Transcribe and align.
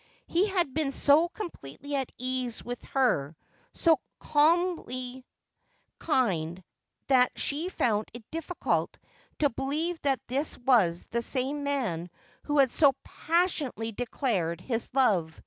He 0.25 0.47
had 0.47 0.73
been 0.73 0.91
so 0.93 1.29
completely 1.29 1.93
at 1.95 2.09
his 2.17 2.27
ease 2.27 2.63
with 2.65 2.81
her, 2.85 3.35
so 3.75 3.99
calmly 4.17 5.23
kind, 5.99 6.63
that 7.05 7.31
she 7.37 7.69
found 7.69 8.09
it 8.11 8.23
difficult 8.31 8.97
to 9.37 9.49
believe 9.51 10.01
that 10.01 10.19
this 10.27 10.57
was 10.57 11.05
the 11.11 11.21
same 11.21 11.63
man 11.63 12.09
who 12.45 12.57
had 12.57 12.71
so 12.71 12.93
passionately 13.03 13.91
declared 13.91 14.59
his 14.59 14.89
love. 14.95 15.39